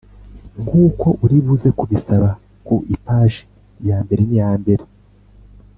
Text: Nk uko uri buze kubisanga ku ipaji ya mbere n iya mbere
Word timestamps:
Nk 0.63 0.71
uko 0.85 1.07
uri 1.23 1.37
buze 1.45 1.69
kubisanga 1.77 2.29
ku 2.65 2.75
ipaji 2.95 3.41
ya 3.87 3.97
mbere 4.03 4.21
n 4.25 4.31
iya 4.35 4.49
mbere 4.61 4.83